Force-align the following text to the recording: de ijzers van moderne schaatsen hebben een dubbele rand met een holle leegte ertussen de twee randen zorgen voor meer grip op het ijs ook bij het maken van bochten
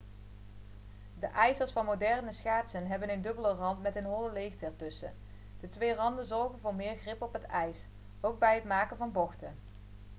de 1.19 1.27
ijzers 1.27 1.71
van 1.71 1.85
moderne 1.85 2.33
schaatsen 2.33 2.87
hebben 2.87 3.09
een 3.11 3.21
dubbele 3.21 3.53
rand 3.53 3.81
met 3.81 3.95
een 3.95 4.05
holle 4.05 4.31
leegte 4.31 4.65
ertussen 4.65 5.13
de 5.59 5.69
twee 5.69 5.93
randen 5.93 6.25
zorgen 6.25 6.59
voor 6.59 6.75
meer 6.75 6.95
grip 7.01 7.21
op 7.21 7.33
het 7.33 7.43
ijs 7.45 7.77
ook 8.21 8.39
bij 8.39 8.55
het 8.55 8.65
maken 8.65 8.97
van 8.97 9.11
bochten 9.11 9.53